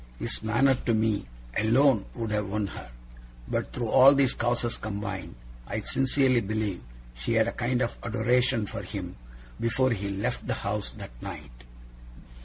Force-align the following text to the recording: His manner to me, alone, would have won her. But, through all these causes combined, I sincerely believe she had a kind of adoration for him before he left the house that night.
His 0.17 0.41
manner 0.41 0.73
to 0.87 0.95
me, 0.95 1.27
alone, 1.55 2.05
would 2.15 2.31
have 2.31 2.49
won 2.49 2.65
her. 2.65 2.91
But, 3.47 3.71
through 3.71 3.91
all 3.91 4.15
these 4.15 4.33
causes 4.33 4.75
combined, 4.77 5.35
I 5.67 5.81
sincerely 5.81 6.41
believe 6.41 6.81
she 7.13 7.33
had 7.33 7.47
a 7.47 7.51
kind 7.53 7.83
of 7.83 7.95
adoration 8.03 8.65
for 8.65 8.81
him 8.81 9.15
before 9.59 9.91
he 9.91 10.09
left 10.09 10.47
the 10.47 10.55
house 10.55 10.89
that 10.97 11.11
night. 11.21 11.51